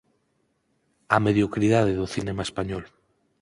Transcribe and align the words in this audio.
Á 1.15 1.17
mediocridade 1.25 1.97
do 1.99 2.05
cinema 2.15 2.43
español. 2.47 2.83